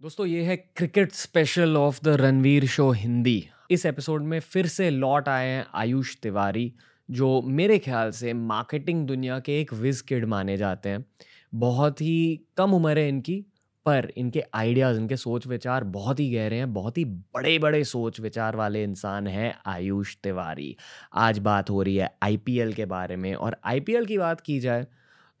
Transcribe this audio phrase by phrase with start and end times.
[0.00, 3.48] दोस्तों, ये है cricket special of the Ranveer show Hindi.
[3.70, 6.72] इस एपिसोड में फिर से लौट आए हैं आयुष तिवारी,
[7.08, 11.04] जो मेरे ख्याल से मार्केटिंग दुनिया के एक विज किड माने जाते हैं।
[11.54, 13.36] बहुत ही कम उम्र है इनकी,
[13.86, 18.20] पर इनके आइडियाज़, इनके सोच विचार बहुत ही गहरे हैं, बहुत ही बड़े बड़े सोच
[18.20, 20.76] विचार वाले इंसान हैं आयुष तिवारी।
[21.14, 24.86] आज बात हो रही है आईपीएल के बारे में, और आईपीएल की बात की जाए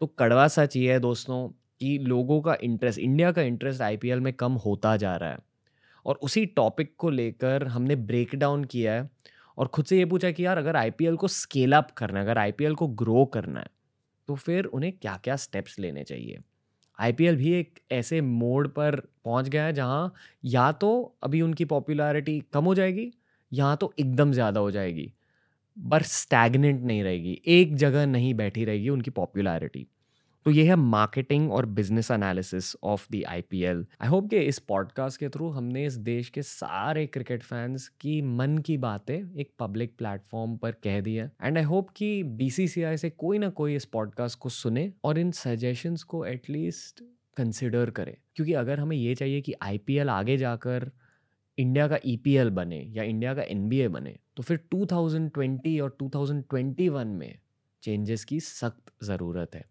[0.00, 1.48] तो कड़वा सच ये है दोस्तों
[1.80, 5.38] कि लोगों का इंटरेस्ट इंडिया का इंटरेस्ट आईपीएल में कम होता जा रहा है।
[6.06, 9.08] और उसी टॉपिक को लेकर हमने ब्रेक डाउन किया है
[9.58, 12.38] और खुद से ये पूछा कि यार, अगर आईपीएल को स्केल अप करना है, अगर
[12.38, 13.66] आईपीएल को ग्रो करना है
[14.28, 16.38] तो फिर उन्हें क्या क्या स्टेप्स लेने चाहिए?
[16.98, 20.12] आईपीएल भी एक ऐसे मोड पर पहुँच गया है जहाँ
[20.46, 20.90] या तो
[21.24, 23.10] अभी उनकी पॉपुलैरिटी कम हो जाएगी,
[23.52, 25.12] या तो एकदम ज़्यादा हो जाएगी,
[25.76, 29.86] पर स्टैगनेंट नहीं रहेगी, एक जगह नहीं बैठी रहेगी उनकी पॉपुलैरिटी
[30.46, 35.20] तो ये है मार्केटिंग और business analysis of the IPL I hope कि इस पॉडकास्ट
[35.20, 39.96] के थ्रू हमने इस देश के सारे क्रिकेट फैंस की मन की बातें एक पब्लिक
[39.98, 43.84] प्लेटफॉर्म पर कह दी है। एंड आई होप कि बीसीसीआई से कोई ना कोई इस
[43.84, 47.02] पॉडकास्ट को सुने और इन सजेशंस को एटलीस्ट
[47.36, 50.90] कंसिडर करे। क्योंकि अगर हमें ये चाहिए कि आईपीएल आगे जाकर
[51.58, 57.04] इंडिया का ईपीएल e बने या इंडिया का एनबीए बने तो फिर 2020 और 2021
[57.06, 57.38] में
[57.82, 59.69] चेंजेस की सख्त ज़रूरत है।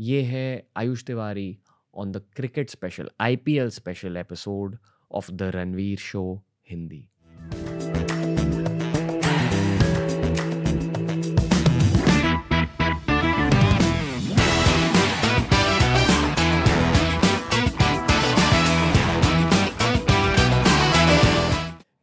[0.00, 1.58] ये है Ayush Tiwari
[1.94, 4.76] on the cricket special IPL special episode
[5.10, 6.22] of the Ranveer show
[6.70, 7.06] Hindi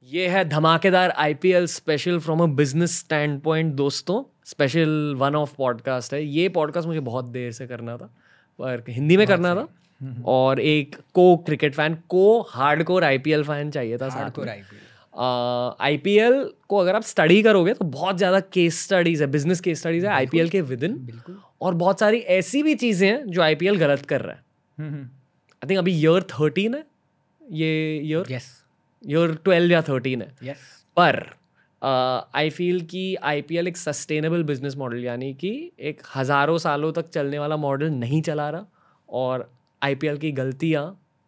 [0.08, 3.00] ये है धमाकेदार IPL special from a business
[3.42, 8.06] standpoint दोस्तों। स्पेशल वन ऑफ़ पॉडकास्ट है। ये पॉडकास्ट मुझे बहुत देर से करना था
[8.60, 9.68] पर हिंदी में करना था।
[10.26, 14.64] और एक को क्रिकेट फ़ैन को हार्ड कोर आई फ़ैन चाहिए था साथ में।
[15.82, 16.34] आई पी एल
[16.70, 20.12] को अगर आप स्टडी करोगे तो बहुत ज़्यादा केस स्टडीज़ है बिज़नेस केस स्टडीज़ है
[20.14, 21.22] आई पी एल के विद इन
[21.62, 24.44] और बहुत सारी ऐसी भी चीज़ें हैं जो आई पी एल गलत कर रहा है।
[24.80, 25.80] I think.
[25.80, 26.84] अभी ईयर थर्टीन है
[27.42, 28.46] ये ईयर यस
[29.04, 30.64] योर ट्वेल्व या थर्टीन है। Yes.
[30.98, 31.26] पर
[31.82, 35.50] आई फील कि आई पी एल एक सस्टेनेबल बिज़नेस मॉडल यानी कि
[35.82, 38.66] एक हज़ारों सालों तक चलने वाला मॉडल नहीं चला रहा
[39.10, 39.50] और
[39.82, 40.86] आई पी एल की गलतियाँ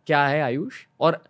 [0.08, 0.74] क्या है आयुष?
[1.02, 1.24] और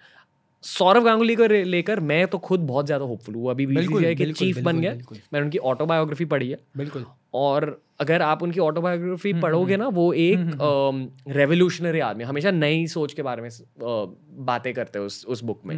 [0.64, 4.58] सौरभ गांगुली को लेकर मैं तो खुद बहुत ज़्यादा होपफुल हूँ। अभी बीसीसीआई के चीफ
[4.60, 9.74] बन गया मैंने उनकी ऑटोबायोग्राफी पढ़ी है। बिल्कुल। और अगर आप उनकी ऑटोबायोग्राफी हम्म, पढ़ोगे
[9.74, 10.40] हम्म, ना वो एक
[11.28, 13.50] रेवोल्यूशनरी आदमी हमेशा नई सोच के बारे में
[14.46, 15.78] बातें करते हैं उस उस बुक में।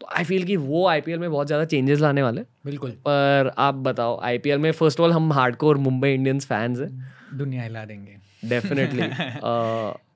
[0.00, 3.74] तो आई फील कि वो आईपीएल में बहुत ज़्यादा चेंजेस लाने वाले बिल्कुल। पर आप
[3.74, 8.16] बताओ आईपीएल में फ़र्स्ट ऑफ़ ऑल हम हार्डकोर मुंबई इंडियंस फैंस हैं। दुनिया हिला देंगे।
[8.44, 9.02] डेफिनेटली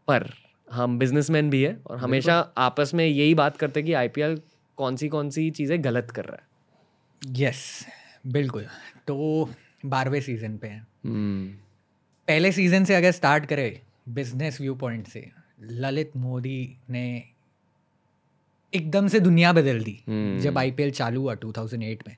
[0.09, 0.31] पर
[0.73, 4.41] हम बिजनेसमैन भी है और हमेशा आपस में यही बात करते हैं कि आईपीएल
[4.79, 6.49] कौन सी कौन सी चीज़ें गलत कर रहा है।
[7.41, 7.87] यस
[8.27, 8.67] बिल्कुल।
[9.07, 9.51] तो
[9.87, 10.87] बारहवें सीज़न पे हैं.
[12.29, 15.31] पहले सीज़न से अगर स्टार्ट करें बिज़नेस व्यू पॉइंट से
[15.63, 17.25] ललित मोदी ने
[18.75, 20.45] एकदम से दुनिया बदल दी hmm.
[20.45, 22.17] जब आईपीएल चालू हुआ 2008 में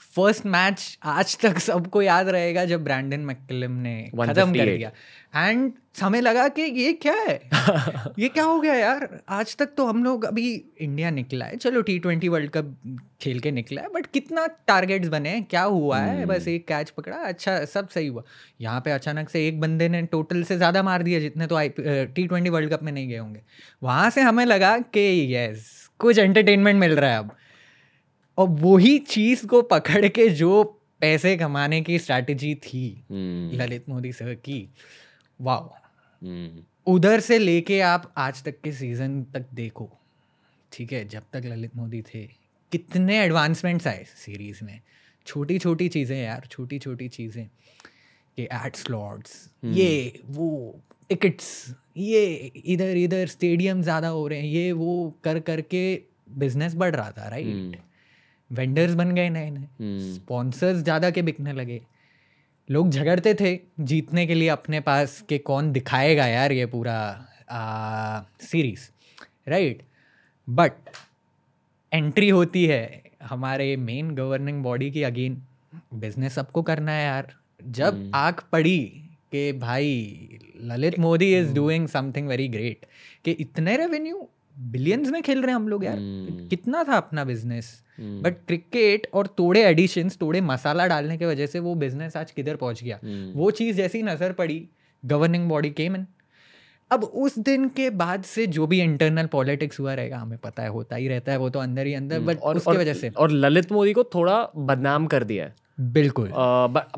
[0.00, 4.90] फ़र्स्ट मैच आज तक सबको याद रहेगा जब ब्रैंडन मैकलम ने खत्म कर दिया।
[5.36, 5.72] एंड
[6.02, 7.40] हमें लगा कि ये क्या है?
[8.18, 9.08] ये क्या हो गया यार?
[9.28, 12.74] आज तक तो हम लोग अभी इंडिया निकला है। चलो टी ट्वेंटी वर्ल्ड कप
[13.22, 15.44] खेल के निकला है बट कितना टारगेट्स बने हैं?
[15.44, 16.24] क्या हुआ है?
[16.24, 16.30] hmm.
[16.30, 18.22] बस एक कैच पकड़ा अच्छा सब सही हुआ।
[18.60, 21.68] यहाँ पे अचानक से एक बंदे ने टोटल से ज़्यादा मार दिया जितने तो आई
[21.78, 23.40] टी ट्वेंटी वर्ल्ड कप में नहीं गए होंगे।
[23.82, 27.36] वहाँ से हमें लगा कि यस कुछ एंटरटेनमेंट मिल रहा है अब।
[28.38, 30.62] और वही चीज़ को पकड़ के जो
[31.00, 33.60] पैसे कमाने की स्ट्रैटेजी थी hmm.
[33.60, 34.68] ललित मोदी सर की
[35.40, 35.60] वाह
[36.22, 36.64] hmm.
[36.86, 39.90] उधर से लेके आप आज तक के सीज़न तक देखो
[40.72, 42.26] ठीक है जब तक ललित मोदी थे
[42.72, 44.80] कितने एडवांसमेंट्स आए सीरीज़ में
[45.26, 47.42] छोटी छोटी चीज़ें यार छोटी छोटी चीज़ें
[48.38, 49.32] ये एड स्लॉट्स
[49.64, 49.76] hmm.
[49.76, 52.24] ये वो टिकट्स ये
[52.66, 54.94] इधर इधर स्टेडियम ज़्यादा हो रहे हैं ये वो
[55.24, 55.82] कर करके
[56.38, 57.76] बिज़नेस बढ़ रहा था राइट
[58.50, 59.68] वेंडर्स बन गए नए नए।
[60.14, 61.80] स्पॉन्सर्स हम्म। ज़्यादा के बिकने लगे।
[62.68, 66.96] लोग झगड़ते थे जीतने के लिए अपने पास के कौन दिखाएगा यार ये पूरा
[68.42, 68.88] सीरीज़
[69.48, 69.82] राइट
[70.48, 70.90] बट
[71.92, 75.42] एंट्री होती है हमारे मेन गवर्निंग बॉडी की अगेन
[75.94, 78.14] बिज़नेस सबको करना है यार। जब hmm.
[78.14, 78.78] आँख पड़ी
[79.32, 82.86] कि भाई Lalit Modi is doing something very great
[83.24, 84.28] कि इतने रेवेन्यू
[84.58, 86.48] बिलियंस में खेल रहे हैं हम लोग यार। hmm.
[86.50, 88.46] कितना था अपना बिज़नेस बट hmm.
[88.46, 92.82] क्रिकेट और तोड़े एडिशन तोड़े मसाला डालने की वजह से वो बिज़नेस आज किधर पहुँच
[92.84, 93.00] गया?
[93.00, 93.36] hmm.
[93.36, 94.68] वो चीज़ जैसी नज़र पड़ी
[95.04, 96.06] गवर्निंग बॉडी केम इन
[96.90, 100.68] अब उस दिन के बाद से जो भी इंटरनल पॉलिटिक्स हुआ रहेगा हमें पता है
[100.68, 103.72] होता ही रहता है वो तो अंदर ही अंदर बट उसकी वजह से। और ललित
[103.72, 106.30] मोदी को थोड़ा बदनाम कर दिया है। बिल्कुल।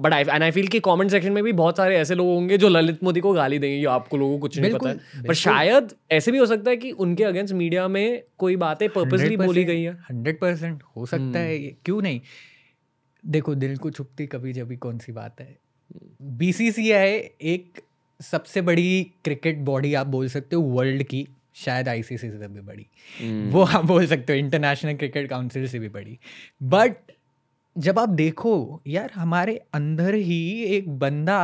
[0.00, 2.58] But I and I feel कि कमेंट सेक्शन में भी बहुत सारे ऐसे लोग होंगे
[2.58, 5.92] जो ललित मोदी को गाली देंगे आपको लोगों को कुछ नहीं पता है। पर शायद
[6.10, 9.82] ऐसे भी हो सकता है कि उनके अगेंस्ट मीडिया में कोई बातें पर्पजली बोली गई
[9.82, 12.20] है। हंड्रेड परसेंट हो सकता हम्म। है क्यों नहीं?
[13.24, 15.56] देखो दिल को छुपती कभी जभी कौन सी बात है?
[16.22, 17.12] बीसीसीआई
[17.42, 17.80] एक
[18.20, 22.86] सबसे बड़ी क्रिकेट बॉडी आप बोल सकते हो वर्ल्ड की शायद आईसीसी से भी बड़ी।
[23.20, 26.18] हम्म। वो आप बोल सकते हो इंटरनेशनल क्रिकेट काउंसिल से भी बड़ी।
[26.62, 26.96] बट
[27.76, 31.38] जब आप देखो यार हमारे अंदर ही एक बंदा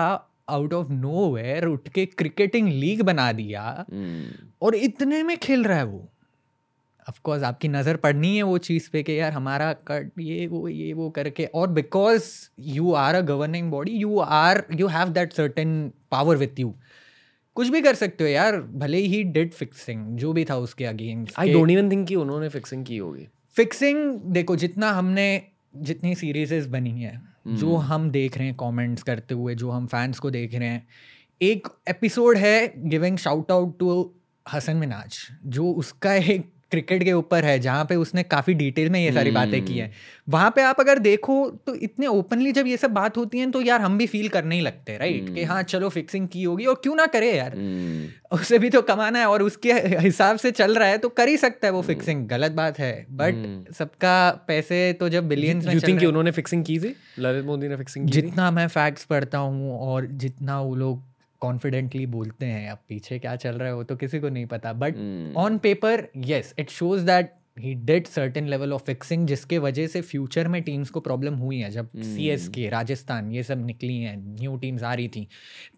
[0.49, 3.63] आउट ऑफ़ नो वेयर उठ के क्रिकेटिंग लीग बना दिया।
[3.93, 6.09] हम्म। और इतने में खेल रहा है वो।
[7.09, 10.69] ऑफ़ कोर्स आपकी नज़र पड़नी है वो चीज़ पे कि यार हमारा कट ये वो
[10.69, 12.31] ये वो करके। और because
[12.61, 16.75] you are a governing body you are you have that certain power with you
[17.57, 21.39] कुछ भी कर सकते हो यार भले ही डिड फिक्सिंग जो भी था उसके against
[21.39, 25.27] I don't even think कि उन्होंने फिक्सिंग की होगी। फिक्सिंग देखो जितना हमने
[25.83, 30.19] जितनी सीरीजेस बनी है जो हम देख रहे हैं कमेंट्स करते हुए जो हम फैंस
[30.19, 30.87] को देख रहे हैं
[31.43, 34.15] एक एपिसोड है giving shout out to
[34.53, 39.01] Hasan Minhaj जो उसका एक क्रिकेट के ऊपर है जहाँ पे उसने काफ़ी डिटेल में
[39.01, 39.91] ये सारी बातें की हैं।
[40.29, 41.35] वहाँ पे आप अगर देखो
[41.67, 44.55] तो इतने ओपनली जब ये सब बात होती है तो यार हम भी फील करने
[44.55, 47.53] ही लगते हैं राइट कि हाँ चलो फिक्सिंग की होगी और क्यों ना करे यार?
[47.53, 51.29] हम्म। उसे भी तो कमाना है और उसके हिसाब से चल रहा है तो कर
[51.29, 55.81] ही सकता है वो फिक्सिंग गलत बात है। बट सबका पैसे तो जब बिलियंस में
[55.81, 56.95] थिंक उन्होंने फिक्सिंग की थी?
[57.19, 61.03] ललित मोदी ने फिक्सिंग जितना मैं फैक्ट्स पढ़ता हूँ और जितना वो लोग
[61.47, 64.73] कॉन्फिडेंटली बोलते हैं अब पीछे क्या चल रहा है वो तो किसी को नहीं पता
[64.73, 64.95] but.
[65.37, 70.01] On paper yes it shows that he did certain level of fixing जिसके वजह से
[70.01, 73.97] फ्यूचर में टीम्स को प्रॉब्लम हुई है। जब सी एस के राजस्थान ये सब निकली
[73.99, 75.27] हैं न्यू टीम्स आ रही थी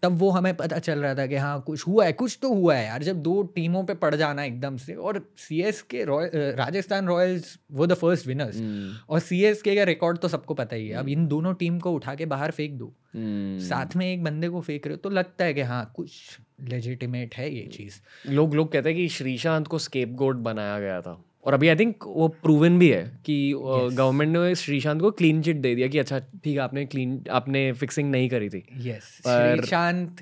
[0.03, 2.75] तब वो हमें पता चल रहा था कि हाँ कुछ हुआ है कुछ तो हुआ
[2.75, 6.29] है यार। जब दो टीमों पे पड़ जाना एकदम से और सी एस के रॉय
[6.35, 8.61] राजस्थान रॉयल्स वो द फ़र्स्ट विनर्स।
[9.09, 11.79] और सी एस के का रिकॉर्ड तो सबको पता ही है। अब इन दोनों टीम
[11.79, 14.97] को उठा के बाहर फेंक दो। हम्म। साथ में एक बंदे को फेंक रहे हो
[14.97, 17.99] तो लगता है कि हाँ कुछ लेजिटिमेट है ये चीज़।
[18.29, 22.03] लोग लोग कहते हैं कि श्रीशांत को स्केप बनाया गया था। और अभी आई थिंक
[22.05, 24.43] वो प्रूवन भी है कि गवर्नमेंट yes.
[24.43, 28.11] ने श्रीशांत को क्लीन चिट दे दिया कि अच्छा ठीक है आपने क्लीन आपने फिक्सिंग
[28.11, 30.21] नहीं करी थी यस पर- श्रीशांत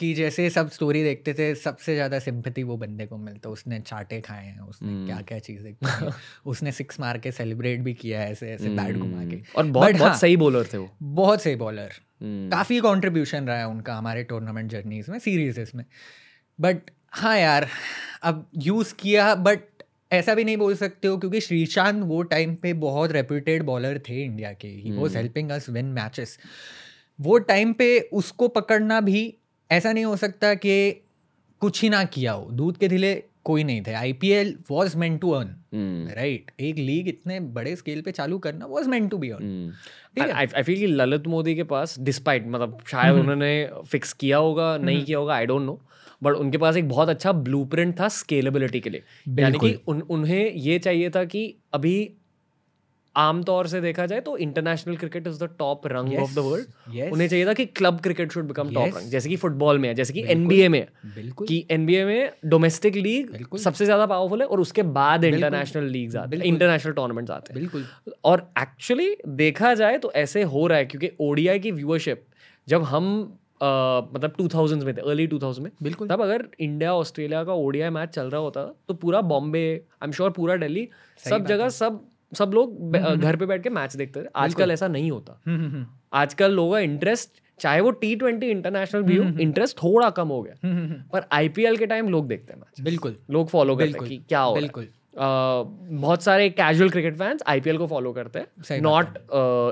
[0.00, 4.20] की जैसे सब स्टोरी देखते थे सबसे ज़्यादा सिंपैथी वो बंदे को मिलता उसने चाटे
[4.20, 6.10] खाए हैं उसने हम्म। क्या क्या चीज़ें
[6.46, 9.02] उसने सिक्स मार के सेलिब्रेट भी किया है ऐसे ऐसे बैट hmm.
[9.02, 11.92] घुमा के और बहुत But बहुत हाँ, सही बॉलर थे वो बहुत सही बॉलर
[12.22, 15.84] हम्म। काफ़ी कंट्रीब्यूशन रहा है उनका हमारे टूर्नामेंट जर्नीज में सीरीज़ में
[16.60, 17.68] बट हाँ यार
[18.22, 19.73] अब यूज़ किया बट
[20.14, 24.22] ऐसा भी नहीं बोल सकते हो क्योंकि श्रीशांत वो टाइम पे बहुत रेप्यूटेड बॉलर थे
[24.24, 24.68] इंडिया के.
[24.68, 26.38] He was helping us win matches
[27.18, 29.22] वो टाइम पे उसको पकड़ना भी
[29.70, 30.90] ऐसा नहीं हो सकता कि
[31.60, 32.48] कुछ ही ना किया हो.
[32.52, 33.14] दूध के धिले
[33.44, 33.92] कोई नहीं थे.
[33.92, 35.48] I P L was meant to earn.
[36.16, 40.46] Right एक लीग इतने बड़े स्केल पे चालू करना was meant to be earn I
[40.46, 43.52] feel कि ललित मोदी के पास डिस्पाइट मतलब शायद उन्होंने
[43.86, 45.80] फिक्स किया होगा नहीं किया होगा आई डोंट नो
[46.22, 49.02] बट उनके पास एक बहुत अच्छा ब्लूप्रिंट था स्केलेबिलिटी के लिए।
[49.38, 51.96] यानी कि उन, उन्हें ये चाहिए था कि अभी
[53.16, 57.28] आमतौर से देखा जाए तो international cricket is the top rung of the world उन्हें
[57.28, 60.12] चाहिए था कि club cricket should become top rung जैसे कि फुटबॉल में है जैसे
[60.12, 64.82] कि एनबीए में बिल्कुल। कि एनबीए में डोमेस्टिक लीग सबसे ज़्यादा पावरफुल है और उसके
[64.82, 67.86] बाद इंटरनेशनल लीग आते हैं इंटरनेशनल टूर्नामेंट्स आते हैं। बिल्कुल।
[68.24, 72.26] और एक्चुअली देखा जाए तो ऐसे हो रहा है क्योंकि ओडीआई की व्यूअरशिप
[72.68, 77.52] जब हम मतलब 2000s में थे अर्ली 2000s में। बिल्कुल। तब अगर इंडिया ऑस्ट्रेलिया का
[77.52, 81.68] ओडीआई मैच चल रहा होता तो पूरा बॉम्बे आई एम श्योर पूरा दिल्ली सब जगह
[81.68, 82.00] सब
[82.32, 85.58] सब लोग हम्म, घर पे बैठ के मैच देखते थे। आजकल ऐसा नहीं होता। हम्म,
[85.58, 87.30] हम्म, हम्म, आजकल लोगों का इंटरेस्ट
[87.60, 91.24] चाहे वो टी ट्वेंटी इंटरनेशनल भी हो इंटरेस्ट थोड़ा कम हो गया। हम्म, हम्म, पर
[91.32, 94.54] आईपीएल के टाइम लोग देखते हैं मैच बिल्कुल। लोग फॉलो करते हैं कि क्या हो।
[94.54, 99.18] बिल्कुल। बहुत सारे कैजुअल क्रिकेट फैंस आईपीएल को फॉलो करते हैं not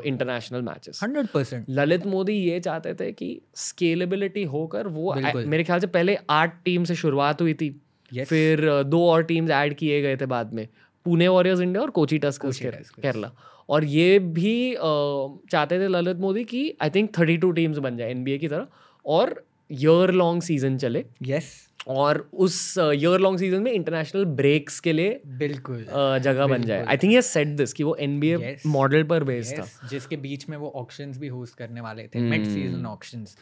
[0.07, 1.65] international matches hundred percent.
[1.71, 6.85] Lalit Modi ये चाहते थे कि स्केलेबिलिटी होकर वो मेरे ख्याल से पहले आठ टीम
[6.85, 7.75] से शुरुआत हुई थी
[8.13, 8.27] Yes.
[8.27, 10.67] फिर दो और टीम्स ऐड किए गए थे बाद में
[11.07, 13.31] पुणे वॉरियर्स इंडिया और कोची टस्कर्स केरला
[13.69, 18.11] और ये भी चाहते थे ललित मोदी की I think thirty two teams बन जाए
[18.11, 18.67] एनबीए की तरह
[19.07, 19.33] और
[19.73, 21.51] ईयर लॉन्ग सीज़न चले। यस
[21.89, 25.85] और उस ईयर लॉन्ग सीज़न में इंटरनेशनल ब्रेक्स के लिए बिल्कुल।
[26.23, 28.67] जगह बन जाए। आई थिंक ये सेट दिस कि वो एनबीए Yes.
[28.67, 32.45] मॉडल पर बेस्ड था। जिसके बीच में वो ऑक्शंस भी होस्ट करने वाले थे। मिड
[32.49, 33.37] सीज़न ऑक्शंस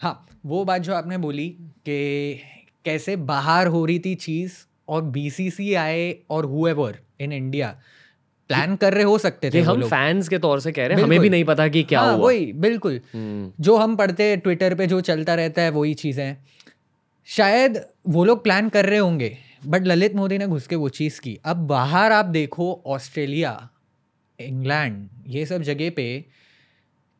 [0.00, 0.14] हाँ
[0.46, 1.48] वो बात जो आपने बोली
[1.88, 2.40] कि
[2.84, 4.52] कैसे बाहर हो रही थी चीज़
[4.88, 7.68] और बीसीसीआई और हुएवर इन इंडिया
[8.50, 11.20] प्लान कर रहे हो सकते थे हम फैंस के तौर से कह रहे हैं हमें
[11.20, 14.74] भी नहीं पता कि क्या हाँ, हुआ। वही बिल्कुल। हम्म, जो हम पढ़ते हैं ट्विटर
[14.74, 16.44] पे जो चलता रहता है वही चीज़ें हैं।
[17.28, 21.20] शायद वो लोग प्लान कर रहे होंगे बट ललित मोदी ने घुस के वो चीज़
[21.20, 23.68] की। अब बाहर आप देखो ऑस्ट्रेलिया
[24.38, 26.08] इंग्लैंड ये सब जगह पे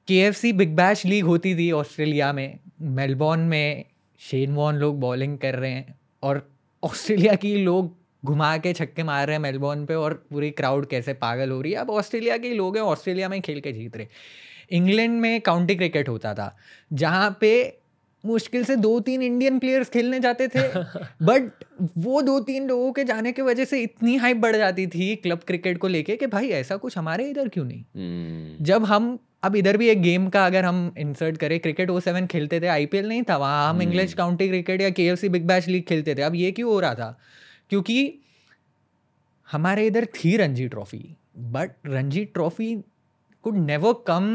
[0.08, 3.84] K F C big bash league होती थी ऑस्ट्रेलिया में मेलबॉर्न में
[4.20, 6.48] शेन वॉन लोग बॉलिंग कर रहे हैं और
[6.82, 11.12] ऑस्ट्रेलिया की लोग घुमा के छक्के मार रहे हैं मेलबॉर्न पे और पूरी क्राउड कैसे
[11.12, 13.96] पागल हो रही है। अब ऑस्ट्रेलिया के ही लोग हैं ऑस्ट्रेलिया में खेल के जीत
[13.96, 14.06] रहे।
[14.70, 16.56] इंग्लैंड में काउंटी क्रिकेट होता था
[16.92, 17.76] जहाँ पे
[18.26, 20.62] मुश्किल से दो तीन इंडियन प्लेयर्स खेलने जाते थे
[21.22, 21.64] बट
[21.98, 25.38] वो दो तीन लोगों के जाने की वजह से इतनी हाइप बढ़ जाती थी क्लब
[25.38, 27.84] क्रिकेट को लेके कि भाई ऐसा कुछ हमारे इधर क्यों नहीं?
[27.84, 28.64] hmm.
[28.64, 32.26] जब हम अब इधर भी एक गेम का अगर हम इंसर्ट करें क्रिकेट ओ सेवन
[32.26, 35.84] खेलते थे आईपीएल नहीं था वहाँ हम इंग्लिश काउंटी क्रिकेट या के बिग बैश लीग
[35.84, 37.18] खेलते थे। अब ये क्यों हो रहा था?
[37.70, 38.14] क्योंकि
[39.48, 41.04] हमारे इधर थी Ranji trophy
[41.38, 42.74] but Ranji trophy
[43.44, 44.26] could never come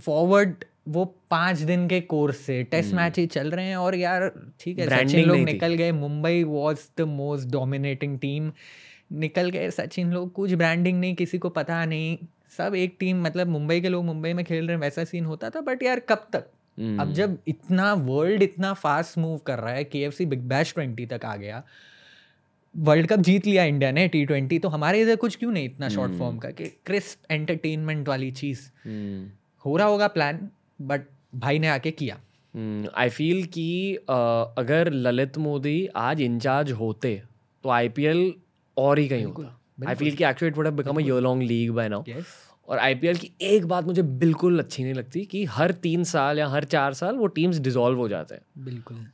[0.00, 4.28] forward वो पाँच दिन के कोर्स से। टेस्ट मैच ही चल रहे हैं और यार
[4.60, 8.52] ठीक है सचिन लोग निकल गए। Mumbai was the most dominating team
[9.12, 12.18] निकल गए सचिन लोग कुछ ब्रांडिंग नहीं किसी को पता नहीं।
[12.56, 15.50] सब एक टीम मतलब मुंबई के लोग मुंबई में खेल रहे हैं वैसा सीन होता
[15.50, 16.50] था बट यार कब तक?
[16.78, 20.40] अब हम्म। जब इतना वर्ल्ड इतना फास्ट मूव कर रहा है K F C big
[20.40, 21.62] bash twenty तक आ गया
[22.76, 25.88] वर्ल्ड कप जीत लिया इंडिया ने टी ट्वेंटी तो हमारे इधर कुछ क्यों नहीं इतना
[25.88, 26.50] शॉर्ट फॉर्म हम्म। का?
[26.50, 29.30] कि क्रिस्प एंटरटेनमेंट वाली चीज़। हम्म।
[29.66, 30.48] हो रहा होगा प्लान
[30.82, 31.00] बट
[31.34, 32.20] भाई ने आके किया।
[32.94, 33.94] आई hmm, फील कि
[34.58, 37.22] अगर ललित मोदी आज इंचार्ज होते
[37.62, 38.34] तो आईपीएल
[38.76, 41.42] और ही कहीं होगा आई फील कि actually it would have become a year long
[41.42, 42.04] league by now
[42.68, 46.48] और आईपीएल की एक बात मुझे बिल्कुल अच्छी नहीं लगती कि हर तीन साल या
[46.48, 49.06] हर चार साल वो टीम्स डिजोल्व हो जाते हैं। बिल्कुल।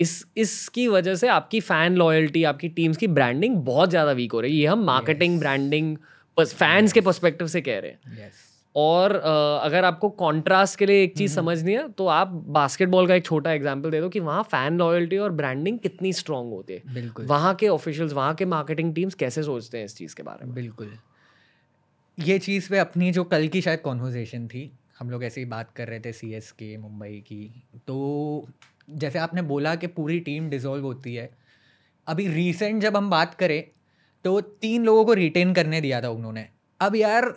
[0.00, 4.40] इस इसकी वजह से आपकी फ़ैन लॉयल्टी आपकी टीम्स की ब्रांडिंग बहुत ज़्यादा वीक हो
[4.40, 5.96] रही है। ये हम मार्केटिंग ब्रांडिंग
[6.36, 8.40] फैंस के पर्सपेक्टिव से कह रहे हैं। Yes.
[8.74, 13.14] और अगर आपको कॉन्ट्रास्ट के लिए एक चीज़ हम्म। समझनी है तो आप बास्केटबॉल का
[13.14, 16.94] एक छोटा एग्ज़ाम्पल दे दो कि वहाँ फ़ैन लॉयल्टी और ब्रांडिंग कितनी स्ट्रांग होती है।
[16.94, 20.46] बिल्कुल। वहाँ के ऑफिशियल्स वहाँ के मार्केटिंग टीम्स कैसे सोचते हैं इस चीज़ के बारे
[20.46, 20.54] में?
[20.54, 20.92] बिल्कुल।
[22.18, 25.70] ये चीज़ पे अपनी जो कल की शायद कॉन्वर्जेशन थी हम लोग ऐसे ही बात
[25.76, 28.48] कर रहे थे सी एस के मुंबई की तो
[28.90, 31.30] जैसे आपने बोला कि पूरी टीम डिज़ोल्व होती है।
[32.06, 33.64] अभी रिसेंट जब हम बात करें
[34.24, 36.48] तो तीन लोगों को रिटेन करने दिया था उन्होंने।
[36.80, 37.34] अब यार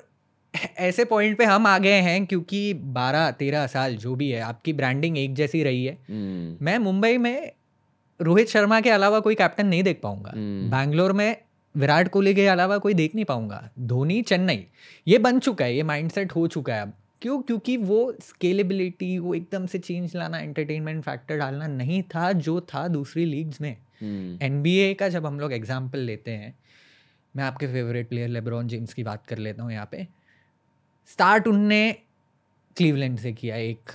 [0.77, 4.73] ऐसे पॉइंट पे हम आ गए हैं क्योंकि बारह तेरह साल जो भी है आपकी
[4.73, 6.63] ब्रांडिंग एक जैसी रही है। hmm.
[6.63, 7.51] मैं मुंबई में
[8.21, 10.71] रोहित शर्मा के अलावा कोई कैप्टन नहीं देख पाऊँगा। hmm.
[10.71, 11.37] बैंगलोर में
[11.75, 14.65] विराट कोहली के अलावा कोई देख नहीं पाऊँगा। धोनी चेन्नई
[15.07, 17.41] ये बन चुका है ये माइंडसेट हो चुका है अब। क्यों?
[17.41, 22.87] क्योंकि वो स्केलेबिलिटी वो एकदम से चेंज लाना एंटरटेनमेंट फैक्टर डालना नहीं था जो था
[22.87, 24.99] दूसरी लीग्स में। एन hmm.
[24.99, 26.53] का जब हम लोग एग्ज़ाम्पल लेते हैं
[27.35, 30.07] मैं आपके फेवरेट प्लेयर लेब्रॉन जेम्स की बात कर लेता हूँ यहाँ पे।
[31.07, 31.91] स्टार्ट उनने
[32.77, 33.91] क्लीवलैंड से किया एक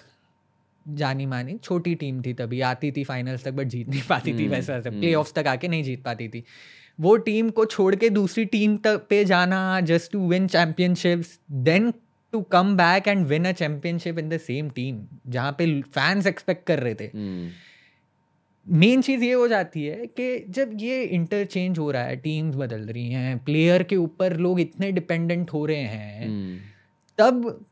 [0.88, 4.42] जानी मानी छोटी टीम थी तभी आती थी फाइनल्स तक बट जीत नहीं पाती थी
[4.42, 6.44] hmm, वैसा वैसे प्ले ऑफ़ तक आके नहीं जीत पाती थी।
[7.00, 11.92] वो टीम को छोड़ के दूसरी टीम तक पे जाना just to win championships then
[12.32, 16.66] to come back and win a championship in the same team जहाँ पे फैंस एक्सपेक्ट
[16.66, 17.10] कर रहे थे
[18.66, 19.06] मेन hmm.
[19.06, 23.08] चीज़ ये हो जाती है कि जब ये इंटरचेंज हो रहा है टीम्स बदल रही
[23.10, 26.60] हैं प्लेयर के ऊपर लोग इतने डिपेंडेंट हो रहे हैं hmm.
[27.18, 27.66] तब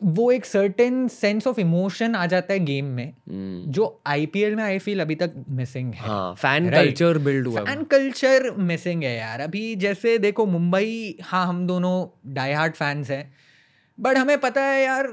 [0.00, 3.72] वो एक सर्टेन सेंस ऑफ़ इमोशन आ जाता है गेम में hmm.
[3.72, 7.82] जो आईपीएल में आई फील अभी तक मिसिंग है हाँ, फ़ैन कल्चर बिल्ड हुआ फ़ैन
[7.84, 11.94] कल्चर मिसिंग है यार अभी जैसे देखो मुंबई हाँ हम दोनों
[12.34, 13.24] डाई हार्ट फैंस हैं
[14.00, 15.06] बट हमें पता है यार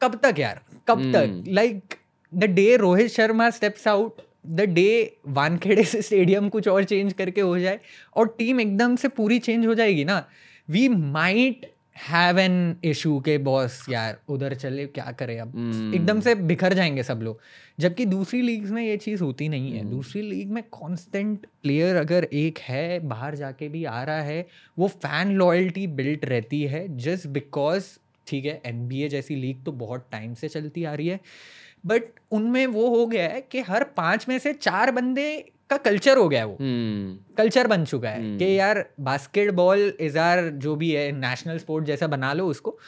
[0.00, 0.60] कब तक यार?
[0.88, 1.12] कब hmm.
[1.12, 1.44] तक?
[1.48, 1.94] Like
[2.34, 4.16] the day Rohit Sharma steps out
[4.46, 7.80] the day Wankhede से स्टेडियम कुछ और चेंज करके हो जाए
[8.16, 10.28] और टीम एकदम से पूरी चेंज हो जाएगी ना?
[10.68, 15.94] We might have an issue के बॉस यार उधर चले क्या करें अब mm.
[15.94, 17.40] एकदम से बिखर जाएँगे सब लोग
[17.78, 19.90] जबकि दूसरी लीग्स में ये चीज़ होती नहीं है mm.
[19.90, 24.46] दूसरी लीग में कांस्टेंट प्लेयर अगर एक है बाहर जाके भी आ रहा है
[24.78, 30.08] वो फ़ैन लॉयल्टी बिल्ट रहती है जस्ट बिकॉज़ ठीक है एनबीए जैसी लीग तो बहुत
[30.12, 31.20] टाइम से चलती आ रही है
[31.86, 36.16] बट उनमें वो हो गया है कि हर पाँच में से चार बंदे का कल्चर
[36.16, 36.56] हो गया है वो
[37.36, 37.70] कल्चर hmm.
[37.70, 38.38] बन चुका है hmm.
[38.38, 42.78] कि यार बास्केटबॉल इज़ आर जो भी है नेशनल स्पोर्ट जैसा बना लो उसको।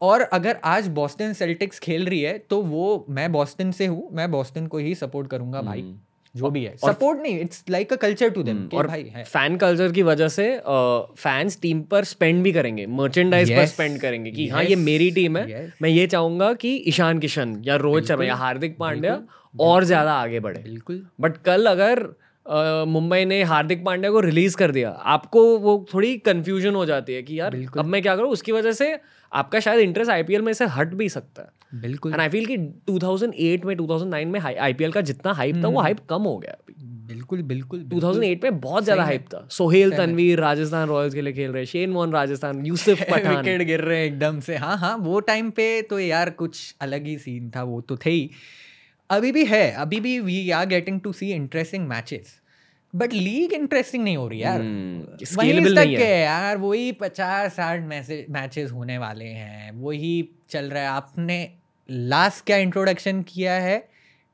[0.00, 4.30] और अगर आज बॉस्टन सेल्टिक्स खेल रही है तो वो मैं बॉस्टन से हूँ मैं
[4.30, 6.02] बॉस्टन को ही सपोर्ट करूँगा भाई। hmm.
[6.34, 9.56] जो भी है। सपोर्ट नहीं it's like a culture to them और भाई है। फ़ैन
[9.56, 14.30] कल्चर की वजह से फैंस टीम पर स्पेंड भी करेंगे मर्चेंडाइज yes, पर स्पेंड करेंगे
[14.30, 17.76] कि yes, हाँ ये मेरी टीम है yes, मैं ये चाहूँगा कि ईशान किशन या
[17.76, 19.20] रोहित शर्मा या हार्दिक पांड्या
[19.60, 22.02] और ज़्यादा आगे बढ़े। बिल्कुल। बट कल अगर
[22.46, 27.22] मुंबई ने हार्दिक पांड्या को रिलीज़ कर दिया। आपको वो थोड़ी कंफ्यूजन हो जाती है
[27.22, 28.30] कि यार अब मैं क्या करूँ?
[28.30, 28.96] उसकी वजह से
[29.32, 32.56] आपका शायद इंटरेस्ट आईपीएल में से हट भी सकता है। बिल्कुल। एंड आई फील कि
[32.88, 36.52] 2008 में 2009 में आईपीएल का जितना हाइप था वो हाइप हम्म। कम हो गया
[36.52, 36.74] अभी।
[37.06, 41.50] बिल्कुल बिल्कुल 2008 में बहुत ज़्यादा हाइप था। सोहेल तनवीर राजस्थान रॉयल्स के लिए खेल
[41.50, 45.20] रहे शेन मोहन राजस्थान यूसुफ पठान विकेट गिर रहे हैं एकदम से। हाँ हाँ वो
[45.20, 48.30] टाइम पे तो यार कुछ अलग ही सीन था वो तो थे ही।
[49.10, 52.40] अभी भी है अभी भी we are getting to see interesting matches
[52.96, 55.44] but league interesting नहीं हो रही यार। hmm,
[55.74, 57.80] नहीं है। यार वही पचास साठ
[58.30, 61.52] मैचेस होने वाले हैं वही चल रहा है। आपने
[61.90, 63.88] लास्ट क्या इंट्रोडक्शन किया है?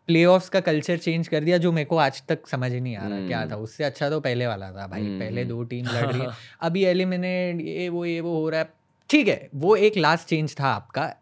[0.06, 3.18] प्ले का कल्चर चेंज कर दिया जो मेरे को आज तक समझ नहीं आ रहा
[3.18, 3.28] hmm.
[3.28, 5.20] क्या था। उससे अच्छा तो पहले वाला था भाई hmm.
[5.20, 6.28] पहले दो टीम लड़ रही है।
[6.60, 8.70] अभी एलिमिनेट ये वो ये वो हो रहा है।
[9.10, 11.16] ठीक है वो एक लास्ट चेंज था आपका।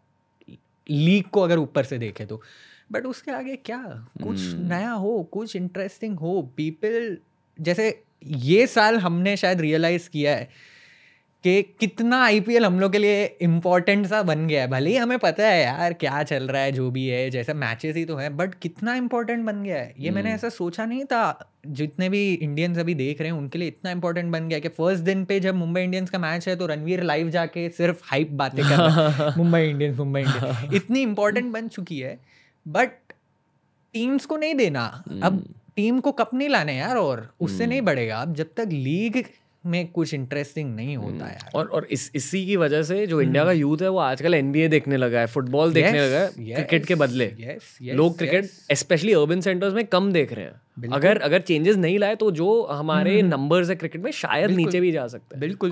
[0.89, 2.41] लीग को अगर ऊपर से देखे तो।
[2.91, 3.81] बट उसके आगे क्या?
[4.23, 7.17] कुछ नया हो कुछ इंटरेस्टिंग हो पीपल
[7.59, 7.89] जैसे
[8.25, 10.77] ये साल हमने शायद रियलाइज़ किया है
[11.43, 15.17] कि कितना आईपीएल हम लोग के लिए इम्पोर्टेंट सा बन गया है। भले ही हमें
[15.19, 18.35] पता है यार क्या चल रहा है जो भी है जैसे मैचेस ही तो हैं
[18.37, 21.21] बट कितना इम्पोर्टेंट बन गया है। ये मैंने हम्म। ऐसा सोचा नहीं था
[21.67, 25.03] जितने भी इंडियंस अभी देख रहे हैं उनके लिए इतना इंपॉर्टेंट बन गया कि फ़र्स्ट
[25.03, 28.63] दिन पे जब मुंबई इंडियंस का मैच है तो रणवीर लाइव जाके सिर्फ़ हाइप बातें
[28.63, 32.17] कर मुंबई इंडियंस मुंबई इंडियंस इतनी इंपॉर्टेंट बन चुकी है
[32.69, 32.91] बट
[33.93, 35.43] टीम्स को नहीं देना अब।
[35.75, 39.23] टीम को कप नहीं लाने यार और उससे नहीं हम्म। बढ़ेगा अब जब तक लीग
[39.63, 43.43] में कुछ इंटरेस्टिंग नहीं होता है और और इस इसी की वजह से जो इंडिया
[43.45, 46.95] का यूथ है वो आजकल एनबीए देखने लगा है फुटबॉल देखने लगा है क्रिकेट के
[46.95, 47.31] बदले।
[47.93, 52.15] लोग क्रिकेट स्पेशली अर्बन सेंटर्स में कम देख रहे हैं। अगर अगर चेंजेस नहीं लाए
[52.15, 55.71] तो जो हमारे नंबर्स है क्रिकेट में शायद नीचे भी जा सकते हैं। बिल्कुल।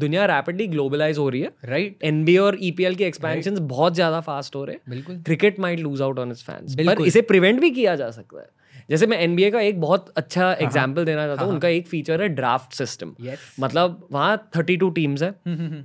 [0.00, 4.56] दुनिया रैपिडली ग्लोबलाइज हो रही है। राइट एनबीए और ईपीएल के एक्सपेंशन बहुत ज़्यादा फास्ट
[4.56, 7.70] हो रहे हैं। बिल्कुल। Cricket might lose out on its fans पर इसे प्रिवेंट भी
[7.72, 8.48] किया जा सकता है।
[8.90, 11.68] जैसे मैं एनबीए का एक बहुत अच्छा एग्ज़ाम्पल हाँ, हाँ। देना चाहता हूँ हाँ, उनका
[11.68, 13.14] एक फीचर है ड्राफ्ट सिस्टम
[13.60, 15.34] मतलब वहाँ थर्टी टू टीम्स है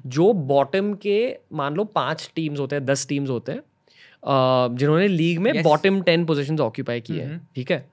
[0.08, 1.18] जो बॉटम के
[1.54, 3.62] मान लो पाँच टीम्स होते हैं दस टीम्स होते हैं
[4.76, 7.86] जिन्होंने लीग में बॉटम टेन पोजिशन ऑक्यूपाई किए हैं ठीक है?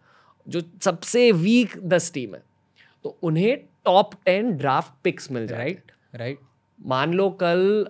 [0.47, 2.43] जो सबसे वीक दस टीम है
[3.05, 6.39] तो उन्हें टॉप टेन ड्राफ्ट पिक्स मिल जाए राइट राइट
[6.79, 7.85] मान लो कल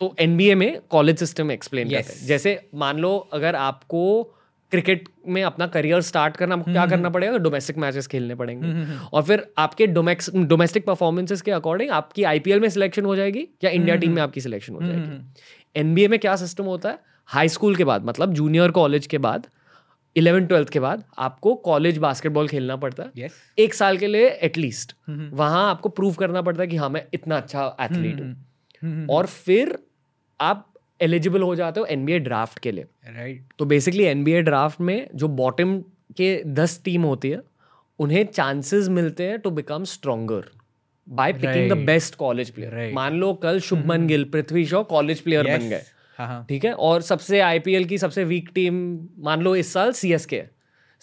[0.00, 4.04] तो एनबीए में कॉलेज सिस्टम एक्सप्लेन करते हैं। जैसे मान लो अगर आपको
[4.72, 7.38] क्रिकेट में अपना करियर स्टार्ट करना आपको क्या हम्म, करना हम्म। पड़ेगा?
[7.38, 12.68] डोमेस्टिक मैचेस खेलने पड़ेंगे। हम्म, और फिर आपके डोमेस्टिक परफॉर्मेंसेस के अकॉर्डिंग आपकी आईपीएल में
[12.68, 15.20] सिलेक्शन हो जाएगी या इंडिया टीम में आपकी सिलेक्शन हो जाएगी।
[15.76, 16.98] एनबीए में क्या सिस्टम होता है?
[17.28, 19.46] हाई स्कूल के बाद मतलब जूनियर कॉलेज के बाद
[20.16, 23.32] इलेवन ट्वेल्थ के बाद आपको कॉलेज बास्केटबॉल खेलना पड़ता है। Yes.
[23.58, 27.36] एक साल के लिए एटलीस्ट वहाँ आपको प्रूव करना पड़ता है कि हाँ मैं इतना
[27.36, 29.78] अच्छा एथलीट हूँ। और फिर
[30.40, 30.71] आप
[31.02, 33.58] एलिजिबल हो जाते हो एनबीए ड्राफ्ट के लिए। Right right.
[33.58, 35.78] तो बेसिकली एनबीए ड्राफ्ट में जो बॉटम
[36.16, 37.42] के दस टीम होती है
[37.98, 40.50] उन्हें चांसेस मिलते हैं to become stronger
[41.08, 44.08] by picking the best college player मान लो कल Shubman mm-hmm.
[44.08, 45.82] Gill Prithvi Shaw college player बन गए।
[46.18, 46.72] हाँ, हाँ। ठीक है?
[46.72, 48.74] और सबसे आईपीएल की सबसे वीक टीम
[49.18, 50.42] मान लो इस साल सी एस के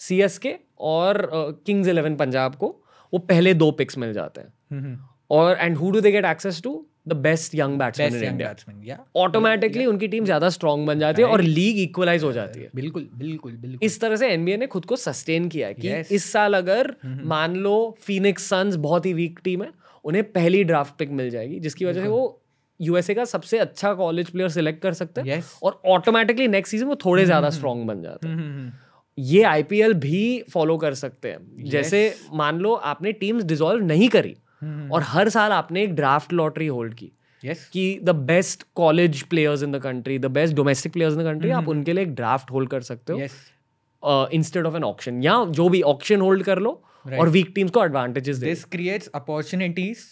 [0.00, 1.28] सी एस के और
[1.66, 2.68] किंग्स इलेवन पंजाब को
[3.12, 4.98] वो पहले दो पिक्स मिल जाते हैं। mm-hmm.
[5.30, 6.74] और and who do they get access to
[7.06, 11.40] the best young batsman in India automatically उनकी टीम ज़्यादा स्ट्रॉन्ग बन जाती है और
[11.42, 14.96] लीग इक्वलाइज हो जाती है। बिल्कुल बिल्कुल बिल्कुल। इस तरह से एनबीए ने खुद को
[14.96, 17.26] सस्टेन किया है कि इस साल अगर mm-hmm.
[17.26, 19.70] मान लो फीनिक्स सन्स बहुत ही वीक टीम है
[20.04, 22.40] उन्हें पहली ड्राफ्ट पिक मिल जाएगी जिसकी वजह से वो
[22.80, 26.96] यूएसए का सबसे अच्छा कॉलेज प्लेयर सिलेक्ट कर सकते हैं और ऑटोमेटिकली नेक्स्ट सीज़न वो
[27.04, 27.96] थोड़े ज़्यादा स्ट्रॉन्ग mm-hmm.
[27.96, 28.78] बन जाते हैं। Mm-hmm.
[29.18, 31.98] ये आईपीएल भी फॉलो कर सकते हैं। जैसे
[32.34, 36.94] मान लो आपने टीम्स डिसॉल्व नहीं करी और हर साल आपने एक ड्राफ्ट लॉटरी होल्ड
[36.94, 37.10] की
[37.42, 37.58] yes.
[37.72, 41.50] कि the best college players in the country the best domestic players in the country
[41.50, 45.68] आप उनके लिए एक ड्राफ्ट होल्ड कर सकते हो इंस्टेड ऑफ़ एन ऑप्शन या जो
[45.68, 47.20] भी ऑप्शन होल्ड कर लो right.
[47.20, 50.08] और वीक टीम्स को एडवांटेजेस दिस क्रिएट्स अपॉर्चुनिटीज़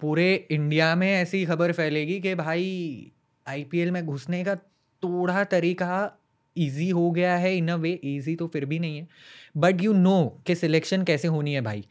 [0.00, 3.12] पूरे इंडिया में ऐसी खबर फैलेगी कि भाई
[3.46, 4.54] आईपीएल में घुसने का
[5.02, 6.18] थोड़ा तरीका
[6.56, 9.06] इजी हो गया है इन अ वे इजी तो फिर भी नहीं है।
[9.56, 11.84] बट यू नो कि सिलेक्शन कैसे होनी है भाई।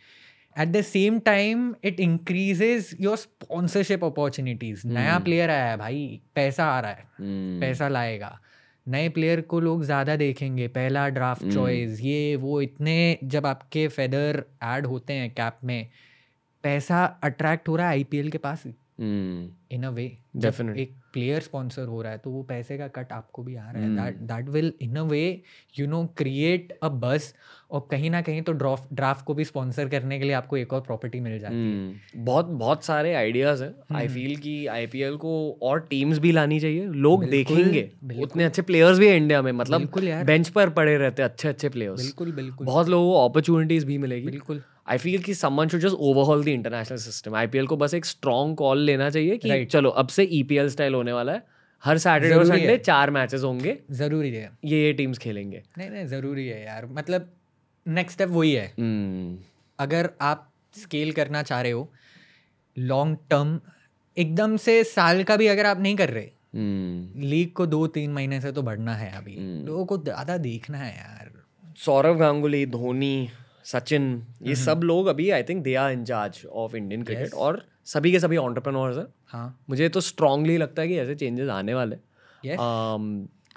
[0.60, 5.58] At the same time it increases your sponsorship opportunities नया प्लेयर hmm.
[5.58, 7.62] आया है भाई पैसा आ रहा है hmm.
[7.62, 8.40] पैसा लाएगा
[8.88, 11.54] नए प्लेयर को लोग ज़्यादा देखेंगे पहला ड्राफ्ट hmm.
[11.54, 15.90] चॉइस ये वो इतने जब आपके फेदर ऐड होते हैं कैप में
[16.64, 18.64] पैसा अट्रैक्ट हो रहा है आईपीएल के पास
[19.02, 20.78] इन अ वे Definitely.
[20.78, 23.82] एक प्लेयर स्पॉन्सर हो रहा है तो वो पैसे का कट आपको भी आ रहा
[23.84, 23.98] है। Hmm.
[23.98, 25.42] That that will in a way
[25.80, 27.34] you know create a buzz
[27.72, 30.74] और कहीं ना कहीं तो ड्राफ्ट ड्राफ्ट को भी स्पॉन्सर करने के लिए आपको एक
[30.74, 35.16] और प्रॉपर्टी मिल जाती है। हम्म, बहुत बहुत सारे आइडियाज़ हैं। आई फील कि आईपीएल
[35.16, 39.18] को और टीम्स भी लानी चाहिए। लोग बिल्कुल, देखेंगे। बिल्कुल। उतने अच्छे प्लेयर्स भी हैं
[39.18, 42.90] इंडिया में। मतलब बिल्कुल यार। बेंच पर पड़े रहते अच्छे अच्छे प्लेयर्स बिल्कुल बिल्कुल। बहुत
[42.90, 44.62] लोगों को अपॉर्चुनिटीज़ भी मिलेगी। बिल्कुल।
[44.92, 48.56] आई फील कि someone should just overhaul the international system IPL को बस एक स्ट्रॉन्ग
[48.58, 49.72] कॉल लेना चाहिए कि Right.
[49.72, 51.44] चलो अब से ईपीएल स्टाइल होने वाला है।
[51.84, 56.06] हर सैटरडे और संडे चार मैचेस होंगे। ज़रूरी है। ये ये टीम्स खेलेंगे। नहीं नहीं
[56.06, 57.30] ज़रूरी है यार। मतलब
[57.88, 59.38] नेक्स्ट स्टेप वही है। हम्म,
[59.80, 61.90] अगर आप स्केल करना चाह रहे हो
[62.78, 63.60] लॉन्ग टर्म
[64.18, 68.12] एकदम से साल का भी अगर आप नहीं कर रहे हम्म। लीग को दो तीन
[68.14, 71.32] महीने से तो बढ़ना है अभी। हम्म। लोगों को ज़्यादा देखना है यार।
[71.78, 73.30] सौरव गांगुली धोनी
[73.66, 77.66] सचिन ये सब लोग अभी I think they are in charge of Indian cricket और
[77.86, 81.74] सभी के सभी ऑन्टरप्रनोर्स हैं। हाँ। मुझे तो स्ट्रांगली लगता है कि ऐसे चेंजेस आने
[81.74, 81.96] वाले
[82.46, 82.58] Yes.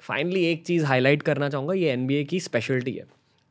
[0.01, 3.05] फाइनली एक चीज़ हाईलाइट करना चाहूँगा ये एनबीए की स्पेशलिटी है।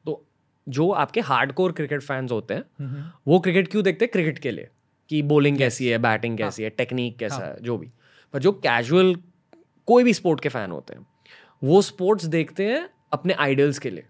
[0.05, 0.25] तो
[0.69, 4.11] जो आपके हार्डकोर क्रिकेट फैंस होते हैं हम्म, वो क्रिकेट क्यों देखते हैं?
[4.11, 4.67] क्रिकेट के लिए।
[5.09, 7.89] कि बॉलिंग कैसी है बैटिंग हाँ। कैसी है टेक्निक कैसा है। जो भी।
[8.33, 9.15] पर जो कैजुअल
[9.87, 11.05] कोई भी स्पोर्ट के फ़ैन होते हैं
[11.63, 14.03] वो स्पोर्ट्स देखते हैं अपने आइडल्स के लिए।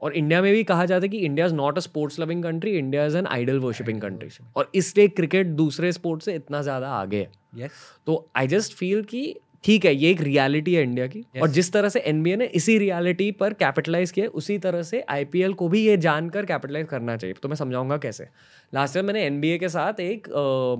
[0.00, 2.76] और इंडिया में भी कहा जाता है कि India is not a sports loving country
[2.78, 7.16] India is an idol worshipping country और इसलिए क्रिकेट दूसरे स्पोर्ट से इतना ज़्यादा आगे
[7.16, 7.70] है। यस
[8.06, 11.42] तो आई जस्ट फील कि ठीक है ये एक रियलिटी है इंडिया की। Yes.
[11.42, 15.52] और जिस तरह से एनबीए ने इसी रियलिटी पर कैपिटलाइज किया उसी तरह से आईपीएल
[15.52, 18.24] को भी ये जानकर कैपिटलाइज करना चाहिए। तो मैं समझाऊँगा कैसे।
[18.72, 20.28] लास्ट ईयर मैंने एनबीए के साथ एक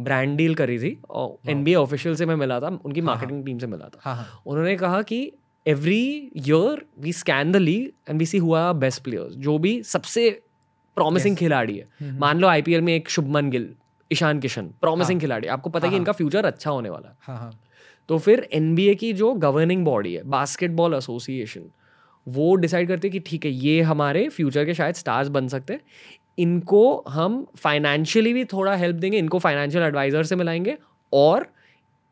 [0.01, 3.67] ब्रांड डील करी थी। और एनबीए ऑफिशियल से मैं मिला था उनकी मार्केटिंग टीम से
[3.67, 5.21] मिला था। हाँ हाँ। उन्होंने कहा कि
[5.67, 10.41] every year we scan the league and we see who best players जो भी सबसे
[10.97, 11.45] प्रॉमिसिंग yes.
[11.45, 12.21] खिलाड़ी है। Mm-hmm.
[12.21, 13.75] मान लो आईपीएल में एक शुभमन गिल
[14.13, 17.37] ईशान किशन प्रॉमिसिंग खिलाड़ी। आपको पता है कि इनका फ्यूचर अच्छा होने वाला है। हाँ
[17.37, 17.61] हाँ।
[18.09, 21.63] तो फिर NBA की जो गवर्निंग बॉडी है बास्केटबॉल एसोसिएशन
[22.29, 25.73] वो डिसाइड करते है कि ठीक है ये हमारे फ्यूचर के शायद स्टार्स बन सकते
[25.73, 25.81] हैं।
[26.39, 30.79] इनको हम फाइनेंशियली भी थोड़ा हेल्प देंगे इनको फाइनेंशियल एडवाइजर से मिलाएँगे
[31.13, 31.47] और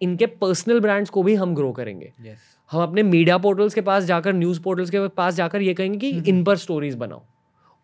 [0.02, 4.04] इनके पर्सनल ब्रांड्स को भी हम ग्रो करेंगे। यस हम अपने मीडिया पोर्टल्स के पास
[4.04, 7.22] जाकर न्यूज़ पोर्टल्स के पास जाकर ये कहेंगे कि इन पर स्टोरीज बनाओ।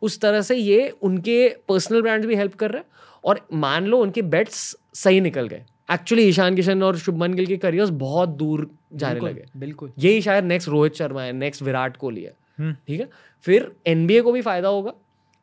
[0.03, 2.89] उस तरह से ये उनके पर्सनल ब्रांड्स भी हेल्प कर रहे हैं
[3.25, 7.57] और मान लो उनके बेट्स सही निकल गए। एक्चुअली ईशान किशन और शुभमन गिल के
[7.57, 12.23] करियर्स बहुत दूर जाने लगे। बिल्कुल। यही शायद नेक्स्ट रोहित शर्मा है नेक्स्ट विराट कोहली
[12.23, 13.09] है। हम्म। ठीक है?
[13.43, 14.93] फिर एनबीए को भी फ़ायदा होगा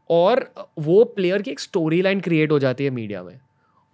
[0.10, 3.40] और वो प्लेयर की एक स्टोरी लाइन क्रिएट हो जाती है मीडिया में।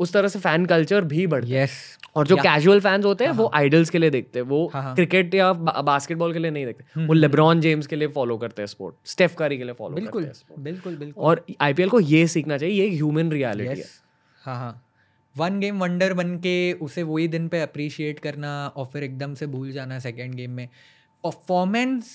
[0.01, 3.31] उस तरह से फ़ैन कल्चर भी बढ़ है। यस और जो कैजुअल फैंस होते हैं
[3.31, 6.51] वो आइडल्स के लिए देखते हैं वो हाँ, हाँ। क्रिकेट या बा- बास्केटबॉल के लिए
[6.51, 9.73] नहीं देखते। वो लेब्रॉन जेम्स के लिए फॉलो करते हैं स्पोर्ट स्टेफ कारी के लिए
[9.73, 13.85] फॉलो बिल्कुल बिल्कुल बिल्कुल। और आईपीएल को ये सीखना चाहिए ये ह्यूमन रियलिटी है।
[14.43, 14.85] हाँ हाँ।
[15.37, 19.47] वन गेम वंडर बन के उसे वही दिन पे अप्रिशिएट करना और फिर एकदम से
[19.47, 20.67] भूल जाना सेकेंड गेम में।
[21.23, 22.05] परफॉर्मेंस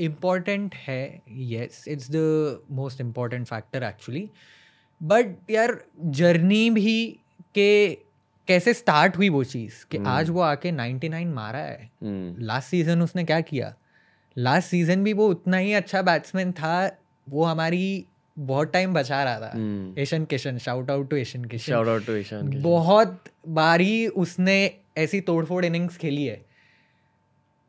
[0.00, 2.16] इंपॉर्टेंट है yes it's the
[2.70, 4.30] most important factor actually
[5.02, 7.18] but यार जर्नी भी
[7.54, 7.94] के
[8.48, 10.06] कैसे स्टार्ट हुई वो चीज़ कि hmm.
[10.06, 11.90] आज वो आके 99 मारा है।
[12.38, 13.74] लास्ट सीज़न उसने क्या किया?
[14.38, 18.06] लास्ट सीज़न भी वो उतना ही अच्छा बैट्समैन था वो हमारी
[18.38, 19.52] बहुत टाइम बचा रहा था।
[19.98, 25.20] Ishan Kishan shout out to Ishan Kishan shout out to Kishan बहुत बारी उसने ऐसी
[25.20, 26.44] तोड़फोड़ इनिंग्स खेली है।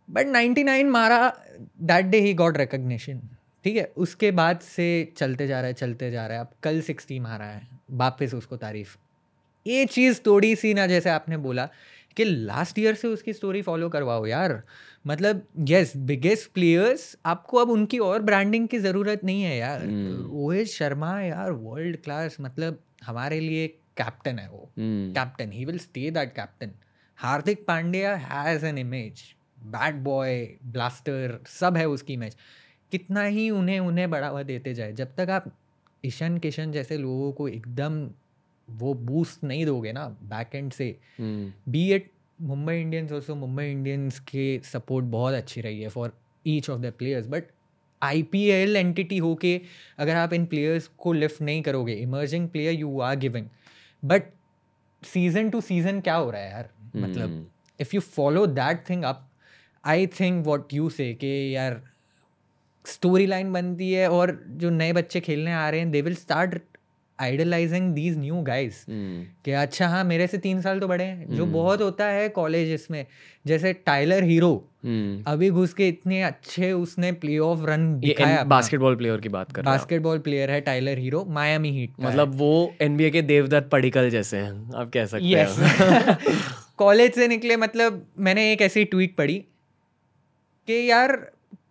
[0.09, 1.37] बट 99 मारा
[1.81, 3.21] that day he got recognition
[3.65, 6.81] ठीक है उसके बाद से चलते जा रहा है चलते जा रहा है। अब कल
[6.81, 8.95] 60 मारा है वापस उसको तारीफ़।
[9.65, 11.69] ये चीज़ थोड़ी सी ना जैसे आपने बोला
[12.17, 14.61] कि लास्ट ईयर से उसकी स्टोरी फॉलो करवाओ यार।
[15.07, 20.67] मतलब यस बिगेस्ट प्लेयर्स आपको अब उनकी और ब्रांडिंग की ज़रूरत नहीं है यार। रोहित
[20.67, 26.33] शर्मा यार वर्ल्ड क्लास मतलब हमारे लिए कैप्टन है वो। Captain he will stay that
[26.33, 26.71] captain
[27.17, 29.23] Hardik Pandya has an image
[29.65, 32.35] bad boy blaster सब है उसकी इमेज
[32.91, 35.51] कितना ही उन्हें उन्हें बढ़ावा देते जाए। जब तक आप
[36.03, 38.09] ईशान किशन जैसे लोगों को एकदम
[38.67, 43.65] वो बूस्ट नहीं दोगे ना बैक एंड से हम्म, be at Mumbai Indians also Mumbai
[43.71, 46.13] Indians के सपोर्ट बहुत अच्छी रही है for
[46.47, 47.43] each of the players but
[48.01, 49.59] I P L entity होके
[49.99, 53.47] अगर आप इन प्लेयर्स को लिफ्ट नहीं करोगे emerging player you are giving
[54.03, 54.31] but
[55.03, 56.69] season to season क्या हो रहा है यार?
[56.95, 57.45] मतलब हम्म,
[57.79, 59.27] if you follow that thing up
[59.83, 61.81] I think what you say कि यार
[62.85, 66.59] स्टोरी लाइन बनती है और जो नए बच्चे खेलने आ रहे हैं they will start
[67.19, 71.35] idolising these new guys hmm, कि अच्छा हाँ मेरे से तीन साल तो बड़े हैं।
[71.35, 73.05] जो बहुत होता है कॉलेज इसमें
[73.45, 74.49] जैसे टाइलर हीरो
[74.83, 79.51] हम्म। अभी घुस के इतने अच्छे उसने प्ले ऑफ़ रन दिखाया बास्केटबॉल प्लेयर की बात
[79.51, 84.09] कर हैं। बास्केटबॉल प्लेयर है टाइलर हीरो मायामी हीट मतलब वो एनबीए के देवदत्त पडिकल
[84.09, 86.17] जैसे हैं आप कह सकते यस हैं
[86.77, 89.37] कॉलेज से निकले मतलब मैंने एक ऐसी ट्वीट पढ़ी
[90.67, 91.15] कि यार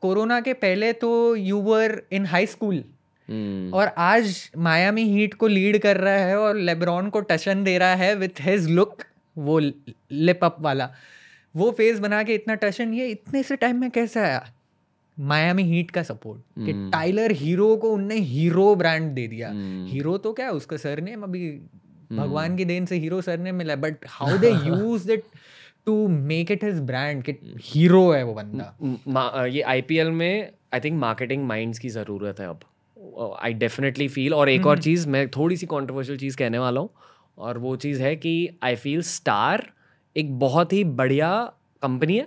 [0.02, 2.82] कोरोना के पहले तो you were in high school
[3.74, 7.94] और आज मायामी हीट को लीड कर रहा है और लेब्रॉन को टशन दे रहा
[7.94, 9.02] है विथ हिज लुक
[9.36, 10.88] वो लिप अप वाला।
[11.54, 14.42] वो फेस बना के इतना टशन ये इतने से टाइम में कैसे आया
[15.18, 19.50] मायामी हीट का सपोर्ट कि टाइलर हीरो को उनने हीरो ब्रांड दे दिया।
[19.88, 21.50] हीरो तो क्या उसका सरनेम अभी
[22.12, 25.24] भगवान की देन से हीरो सरनेम मिला but how they use it
[25.87, 27.33] to make it his brand कि
[27.64, 32.61] हीरो है वो बंदा। ये आईपीएल में आई थिंक मार्केटिंग माइंड्स की ज़रूरत है अब।
[33.43, 36.81] आई डेफिनेटली फील और एक और हम्म। चीज़ मैं थोड़ी सी कॉन्ट्रोवर्शियल चीज़ कहने वाला
[36.81, 36.90] हूँ
[37.38, 39.66] और वो चीज़ है कि आई फील स्टार
[40.16, 41.31] एक बहुत ही बढ़िया
[41.83, 42.27] कंपनी है।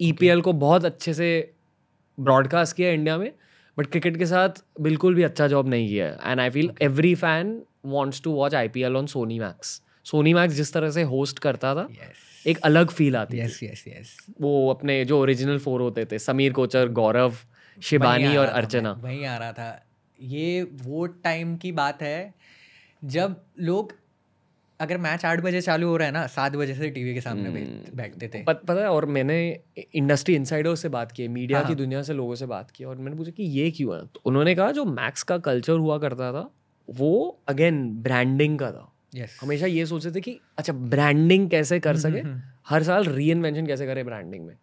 [0.00, 0.42] ई okay.
[0.42, 1.28] को बहुत अच्छे से
[2.18, 3.32] ब्रॉडकास्ट किया इंडिया में
[3.76, 7.14] बट क्रिकेट के साथ बिल्कुल भी अच्छा जॉब नहीं किया है। And I feel every
[7.14, 11.02] fan wants to watch I P L on Sony Max Sony Max जिस तरह से
[11.02, 12.46] होस्ट करता था yes.
[12.46, 14.08] एक अलग फील आती yes, yes, yes.
[14.40, 17.36] वो अपने जो ओरिजिनल फोर होते थे समीर कोचर गौरव
[17.78, 19.84] शिबानी और अर्चना वही आ रहा था
[20.18, 22.34] ये वो टाइम की बात है
[23.02, 23.92] जब लोग
[24.80, 27.48] अगर मैच आठ बजे चालू हो रहा है ना सात बजे से टीवी के सामने
[27.50, 29.38] हम्म। बैठते थे पत, पता है और मैंने
[29.94, 32.96] इंडस्ट्री इंसाइडर से बात की मीडिया हाँ। की दुनिया से लोगों से बात की और
[32.96, 36.32] मैंने पूछा कि ये क्यों है तो उन्होंने कहा जो मैक्स का कल्चर हुआ करता
[36.32, 36.50] था
[36.88, 37.12] वो
[37.48, 39.30] अगेन ब्रांडिंग का था yes.
[39.40, 42.18] हमेशा ये सोचते थे कि अच्छा ब्रांडिंग कैसे कर सके?
[42.18, 43.28] हम्म, हम्म, हर साल री
[43.66, 44.54] कैसे करे ब्रांडिंग में?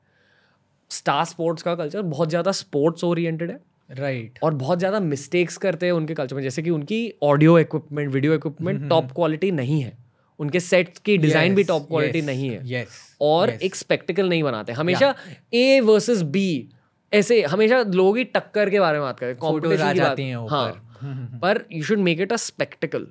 [0.92, 3.60] स्टार स्पोर्ट्स का कल्चर बहुत ज़्यादा स्पोर्ट्स ओरिएंटेड है।
[3.90, 4.44] Right right.
[4.44, 8.34] और बहुत ज़्यादा मिस्टेक्स करते हैं उनके कल्चर में। जैसे कि उनकी audio equipment video
[8.34, 9.98] equipment top quality नहीं है।
[10.40, 13.62] उनके सेट की डिज़ाइन yes, भी टॉप क्वालिटी yes, नहीं है। yes, और yes.
[13.62, 15.14] एक स्पेक्टिकल नहीं बनाते। हमेशा
[15.54, 16.70] ए वर्सेस बी
[17.14, 22.00] ऐसे हमेशा लोग ही टक्कर के बारे में बात करते हैं। हाँ पर you should
[22.00, 23.08] make it a spectacle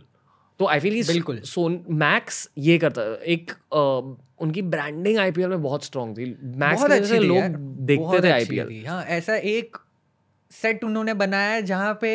[0.61, 3.53] तो आई फील बिल्कुल सोन मैक्स ये करता एक
[4.41, 9.03] उनकी ब्रांडिंग आईपीएल में बहुत स्ट्रांग थी मैक्स बहुत अच्छी लोग देखते थे आईपीएल हाँ
[9.05, 9.77] ऐसा एक
[10.51, 12.13] सेट उन्होंने बनाया जहाँ पे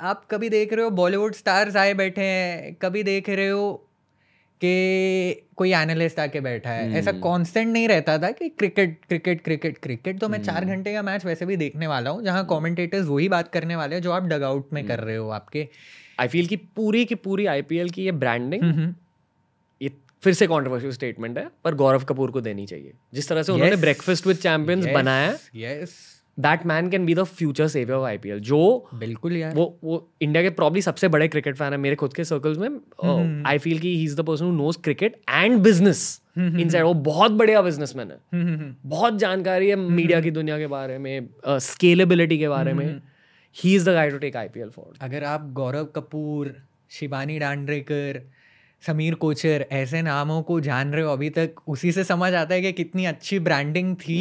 [0.00, 3.68] आप कभी देख रहे हो बॉलीवुड स्टार्स आए बैठे हैं कभी देख रहे हो
[4.60, 7.72] कि कोई एनालिस्ट आके बैठा है ऐसा कांस्टेंट hmm.
[7.72, 10.68] नहीं रहता था कि क्रिकेट क्रिकेट क्रिकेट क्रिकेट तो मैं चार hmm.
[10.68, 14.02] घंटे का मैच वैसे भी देखने वाला हूँ जहाँ कमेंटेटर्स वही बात करने वाले हैं
[14.02, 15.06] जो आप डगआउट में कर hmm.
[15.06, 15.68] रहे हो आपके
[16.18, 18.62] आई फील की पूरी की पूरी आईपीएल की ये ब्रांडिंग
[19.80, 19.90] ये
[20.22, 23.76] फिर से कॉन्ट्रोवर्शियल स्टेटमेंट है पर गौरव कपूर को देनी चाहिए। जिस तरह से उन्होंने
[23.76, 25.96] ब्रेकफास्ट विद चैंपियंस बनाया yes
[26.38, 28.60] that man can be the future saviour of IPL जो
[28.94, 32.24] बिल्कुल यार। वो वो इंडिया के प्रॉब्ली सबसे बड़े क्रिकेट फ़ैन है मेरे खुद के
[32.24, 32.68] सर्कल्स में
[33.46, 37.32] आई फील की he is the person who knows cricket and business inside वो बहुत
[37.32, 41.28] बढ़िया बिजनेसमैन है। हम्म, हम्म, हम्म। बहुत जानकारी है मीडिया की दुनिया के बारे में
[41.46, 43.00] स्केलेबिलिटी के बारे में।
[43.56, 46.54] He is the guide to take I P L for अगर आप गौरव कपूर
[46.90, 48.20] शिवानी डांड्रेकर
[48.82, 52.60] समीर कोचर ऐसे नामों को जान रहे हो अभी तक उसी से समझ आता है
[52.62, 54.20] कि कितनी अच्छी ब्रांडिंग थी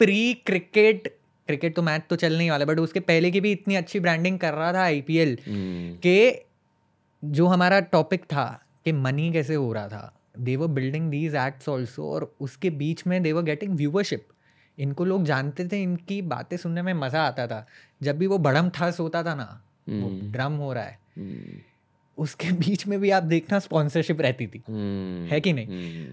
[0.00, 1.08] प्री क्रिकेट
[1.48, 4.38] क्रिकेट तो मैच तो चल नहीं वाला बट उसके पहले की भी इतनी अच्छी ब्रांडिंग
[4.38, 6.18] कर रहा था आईपीएल हम्म। के
[7.22, 8.46] जो हमारा टॉपिक था
[8.84, 13.22] कि मनी कैसे हो रहा था they were building these acts also और उसके बीच में
[13.22, 14.26] देवर गेटिंग व्यूवरशिप
[14.78, 17.66] इनको लोग जानते थे इनकी बातें सुनने में मज़ा आता था।
[18.02, 21.60] जब भी वो बड़म ठस होता था ना वो ड्रम हम्म। हो रहा है। हम्म।
[22.18, 24.62] उसके बीच में भी आप देखना स्पॉन्सरशिप रहती थी।
[25.30, 26.06] है कि नहीं?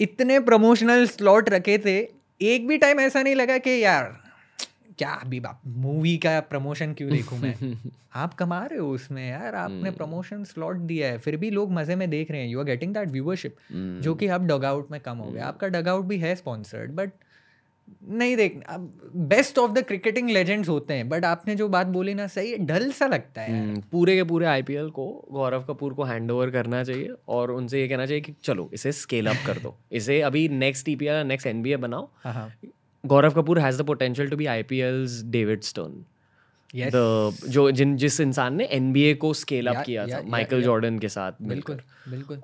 [0.00, 1.98] इतने प्रमोशनल स्लॉट रखे थे
[2.40, 4.18] एक भी टाइम ऐसा नहीं लगा कि यार
[4.98, 7.54] क्या अभी बाप मूवी का प्रमोशन क्यों देखूँ मैं?
[8.14, 11.96] आप कमा रहे हो उसमें यार आपने प्रमोशन स्लॉट दिया है। फिर भी लोग मज़े
[11.96, 13.56] में देख रहे हैं। You are getting that viewership
[14.02, 16.90] जो कि अब डग आउट में कम हो गया। आपका डग आउट भी है स्पॉन्सर्ड
[16.90, 17.10] बट
[18.10, 22.14] नहीं देख अब best of the cricketing legends होते हैं बट आपने जो बात बोली
[22.14, 26.04] ना सही डल सा लगता है हम्म, पूरे के पूरे आईपीएल को गौरव कपूर को
[26.04, 29.58] हैंड ओवर करना चाहिए और उनसे ये कहना चाहिए कि चलो इसे स्केल अप कर
[29.58, 32.50] दो। इसे अभी नेक्स्ट ईपीएल नेक्स्ट एनबीए बनाओ। हाँ, हाँ।
[33.04, 36.04] Gaurav Kapoor has the potential to be I P L's David Stone
[36.74, 41.32] जो जिन जिस इंसान ने एनबीए को स्केल अप किया था माइकल जॉर्डन के साथ
[41.42, 42.40] बिल्कुल बिल्कुल।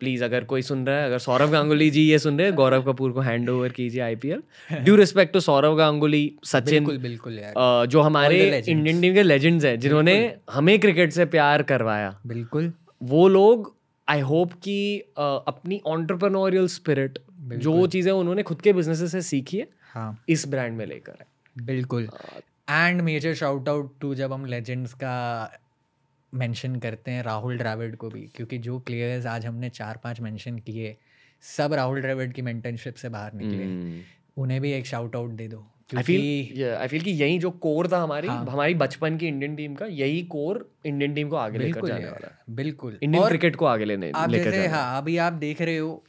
[0.00, 2.82] प्लीज़ अगर कोई सुन रहा है अगर सौरभ गांगुली जी ये सुन रहे हैं गौरव
[2.82, 7.86] कपूर को हैंड ओवर कीजिए IPL due respect to Sourav Ganguly Sachin बिल्कुल बिल्कुल यार।
[7.86, 10.16] जो हमारे इंडियन टीम के लेजेंड्स हैं जिन्होंने
[10.50, 13.74] हमें क्रिकेट से प्यार करवाया। बिल्कुल। वो लोग
[14.08, 17.18] आई होप कि अपनी ऑन्टरप्रनोरियल स्पिरिट
[17.58, 21.64] जो चीज़ें उन्होंने खुद के बिज़नेस से सीखी है हाँ। इस ब्रांड में लेकर है
[21.66, 22.08] बिल्कुल।
[22.68, 25.16] And major shout out to जब हम लेजेंड्स का
[26.32, 30.58] मेंशन करते हैं राहुल द्राविड को भी क्योंकि जो प्लेयर्स आज हमने चार पाँच मेंशन
[30.58, 30.96] किए
[31.44, 34.40] सब राहुल द्राविड की मेंटरशिप से बाहर निकले hmm.
[34.42, 35.64] उन्हें भी एक शाउट आउट दे दो
[35.96, 38.46] आई फील आई फील कि यही जो कोर था हमारी हाँ.
[38.50, 42.30] हमारी बचपन की इंडियन टीम का यही कोर इंडियन टीम को आगे लेकर जाने वाला
[42.54, 46.02] बिल्कुल इंडियन क्रिकेट को आगे लेने लेकर हाँ अभी आप देख रहे हो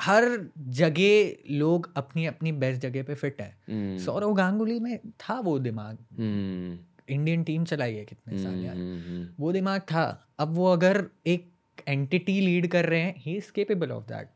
[0.00, 5.40] हर जगह लोग अपनी अपनी बेस्ट जगह पे फिट है। हम्म, सौरव गांगुली में था
[5.40, 6.78] वो दिमाग। हम्म,
[7.14, 11.06] इंडियन टीम चलाई है कितने साल यार। हम्म, हम्म, वो दिमाग था। अब वो अगर
[11.26, 11.50] एक
[11.88, 14.28] एंटिटी लीड कर रहे हैं he is capable of that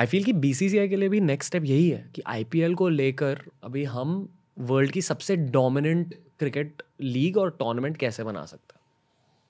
[0.00, 3.40] I feel कि बीसीसीआई के लिए भी नेक्स्ट स्टेप यही है कि आईपीएल को लेकर
[3.64, 8.80] अभी हम वर्ल्ड की सबसे डोमिनेंट क्रिकेट लीग और टूर्नामेंट कैसे बना सकते हैं?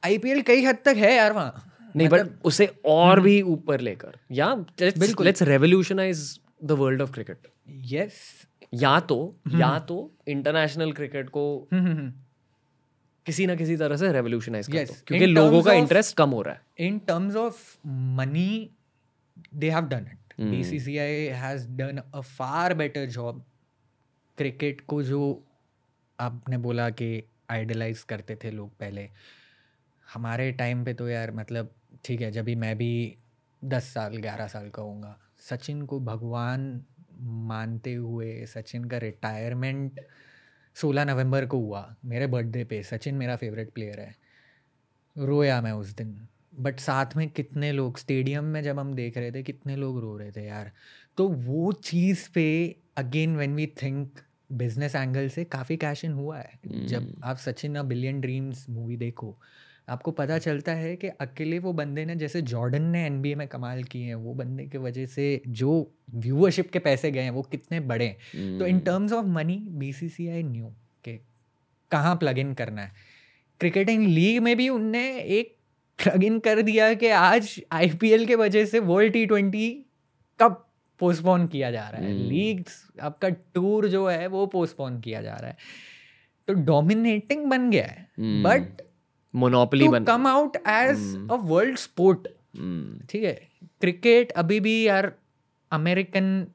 [0.04, 4.54] आईपीएल कई हद तक है यार वहाँ। नहीं बट उसे और भी ऊपर लेकर। या
[4.54, 8.12] बिल्कुल। Let's revolutionise the world of cricket yes
[8.74, 11.68] या तो या तो इंटरनेशनल क्रिकेट को
[13.26, 16.42] किसी ना किसी तरह से रेवोल्यूशनाइज कर Yes, क्योंकि in लोगों का इंटरेस्ट कम हो
[16.42, 18.70] रहा है। In terms of money
[19.56, 20.32] they have done it.
[20.40, 20.52] Hmm.
[20.52, 20.94] bcci
[21.42, 23.40] has done a far better job.
[24.38, 25.44] Cricket को जो
[26.20, 29.08] आपने बोला कि आइडलाइज करते थे लोग पहले
[30.14, 33.18] हमारे टाइम पे तो यार मतलब ठीक है जब भी मैं भी
[33.62, 35.18] दस साल ग्यारह साल का होऊँगा
[35.50, 36.84] सचिन को भगवान
[37.20, 40.00] मानते हुए सचिन का रिटायरमेंट
[40.76, 44.14] सोलह नवंबर को हुआ मेरे बर्थडे पे सचिन मेरा फेवरेट प्लेयर है।
[45.16, 46.28] रोया मैं उस दिन
[46.60, 50.16] बट साथ में कितने लोग स्टेडियम में जब हम देख रहे थे कितने लोग रो
[50.16, 50.72] रहे थे यार।
[51.18, 54.20] तो वो चीज़ पे again when we think
[54.52, 58.96] business angle से काफ़ी कैश इन हुआ है। जब आप Sachin a billion dreams movie
[58.96, 59.36] देखो
[59.88, 63.84] आपको पता चलता है कि अकेले वो बंदे ने जैसे जॉर्डन ने एनबीए में कमाल
[63.84, 67.80] किए हैं वो बंदे की वजह से जो व्यूअरशिप के पैसे गए हैं वो कितने
[67.80, 68.16] बड़े हैं।
[68.58, 70.66] तो in terms of money B C C I new
[71.04, 71.18] के
[71.90, 72.92] कहाँ प्लग इन करना है।
[73.60, 75.56] क्रिकेटिंग लीग में भी उनने एक
[75.98, 79.86] प्लग इन कर दिया कि आज आईपीएल के वजह से वर्ल्ड टी ट्वेंटी
[80.40, 80.64] कब
[80.98, 82.64] पोस्टपोन किया जा रहा है। हम्म। लीग
[83.00, 85.56] आपका टूर जो है वो पोस्टपोन किया जा रहा है।
[86.48, 88.87] तो डोमिनेटिंग बन गया है। हम्म। But
[89.38, 91.28] monopoly become out as hmm.
[91.28, 93.38] A world sport hmm, ठीक है?
[93.80, 95.12] क्रिकेट अभी भी यार
[95.72, 96.46] American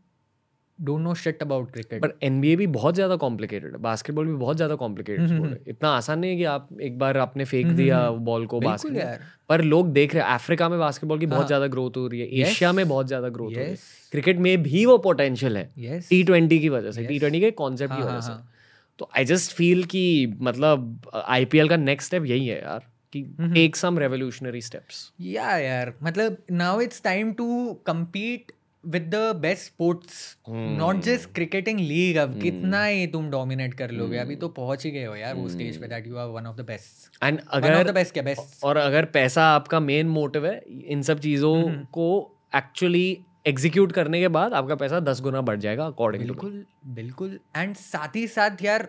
[0.80, 4.56] don't know shit about cricket पर एनबीए भी बहुत ज़्यादा कॉम्प्लिकेटेड है। बास्केटबॉल भी बहुत
[4.58, 7.66] ज़्यादा कॉम्प्लिकेटेड हम्म, स्पोर्ट है। इतना आसान नहीं है कि आप एक बार आपने फेंक
[7.66, 9.18] हम्म, दिया हम्म, बॉल को बास्केटबॉल
[9.50, 12.20] पर लोग देख रहे हैं अफ्रीका में बास्केटबॉल की बहुत हाँ। ज़्यादा ग्रोथ हो रही
[12.20, 12.48] है। Yes.
[12.48, 13.76] एशिया में बहुत ज़्यादा ग्रोथ हो रही है।
[14.14, 17.94] क्रिकेट में भी वो पोटेंशियल है। टी ट्वेंटी की वजह से। टी ट्वेंटी के कॉन्सेप्ट
[17.94, 18.53] की हाँ, वजह हाँ, से।
[19.00, 22.80] तो आई जस्ट फील कि मतलब आईपीएल का नेक्स्ट स्टेप यही है यार
[23.14, 23.22] कि।
[23.54, 27.48] टेक सम रेवोल्यूशनरी स्टेप्स या यार मतलब now it's time to
[27.90, 28.52] compete
[28.86, 34.18] with the best sports not just cricketing league अब कितना ही तुम डोमिनेट कर लोगे
[34.18, 36.58] अभी तो पहुँच ही गए हो यार वो स्टेज पे that you are one of
[36.58, 40.64] the best and अगर द बेस्ट क्या बेस्ट और अगर पैसा आपका मेन मोटिव है
[40.86, 45.86] इन सब चीज़ों। को एक्चुअली एग्जीक्यूट करने के बाद आपका पैसा दस गुना बढ़ जाएगा
[45.86, 46.64] अकॉर्डिंग बिल्कुल
[46.96, 48.88] बिल्कुल। एंड साथ ही साथ यार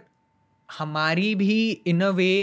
[0.68, 2.34] हमारी भी इन अ वे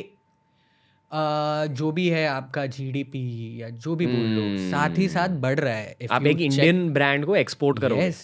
[1.12, 3.22] जो भी है आपका जीडीपी
[3.62, 6.90] या जो भी बोल लो साथ ही साथ बढ़ रहा है। If आप एक इंडियन
[6.94, 8.22] ब्रांड को एक्सपोर्ट करोगे। Yes.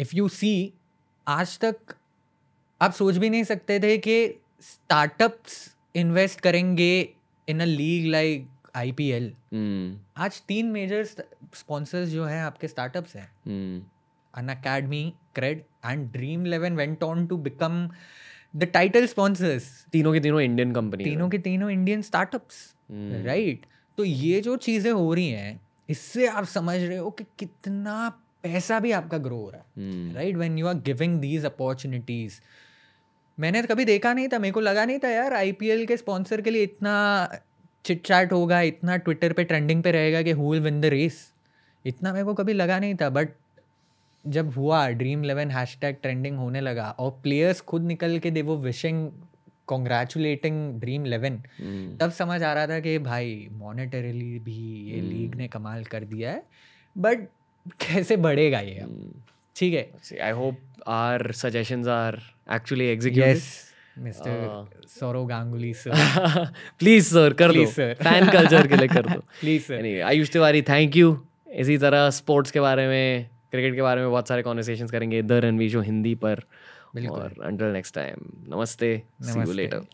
[0.00, 0.72] इफ़ यू सी
[1.26, 1.94] आज तक
[2.80, 4.16] आप सोच भी नहीं सकते थे कि
[4.62, 5.56] स्टार्टअप्स
[5.96, 6.92] इन्वेस्ट करेंगे
[7.48, 13.28] in a league like IPL hmm, आज तीन मेजर स्पॉन्सर्स जो हैं आपके स्टार्टअप्स हैं।
[14.48, 15.02] Unacademy
[15.34, 17.88] CRED and Dream Eleven went on to become
[18.56, 22.56] the title sponsors तीनों के तीनों इंडियन कंपनी तीनों के तीनों इंडियन स्टार्टअप्स।
[23.26, 23.66] राइट
[23.98, 28.08] तो ये जो चीज़ें हो रही हैं इससे आप समझ रहे हो कि कितना
[28.42, 32.40] पैसा भी आपका ग्रो हो रहा। है। Right when you are giving these opportunities
[33.38, 36.50] मैंने कभी देखा नहीं था मेरे को लगा नहीं था यार आईपीएल के स्पॉन्सर के
[36.50, 36.92] लिए इतना
[37.84, 41.32] चिट चैट होगा इतना ट्विटर पे ट्रेंडिंग पे रहेगा कि who will win the race
[41.84, 43.28] इतना मेरे को कभी लगा नहीं था बट
[44.26, 48.42] जब हुआ Dream Eleven hashtag trending होने लगा और प्लेयर्स खुद निकल के दे
[48.42, 49.10] वो wishing
[49.66, 54.56] congratulating Dream Eleven hmm. तब समझ आ रहा था कि भाई मॉनेटरीली भी
[54.90, 55.10] ये hmm.
[55.12, 56.42] लीग ने कमाल कर दिया है
[56.96, 57.28] बट
[57.80, 59.22] कैसे बढ़ेगा ये अब?
[59.56, 62.20] ठीक है। I hope our suggestions are
[62.52, 65.92] actually executed yes mister Sourav Ganguly sir
[66.78, 70.62] please sir कर लो सर फ़ैन कल्चर के लिए कर दो please sir Ayush Tiwari
[70.62, 71.16] thank you
[71.54, 75.32] इसी तरह स्पोर्ट्स के बारे में क्रिकेट के बारे में बहुत सारे कॉन्वर्सेशन करेंगे द
[75.44, 76.42] रणवीर शो हिंदी पर।
[77.10, 78.90] और अंटिल नेक्स्ट टाइम नमस्ते
[79.22, 79.84] सी यू। लेटर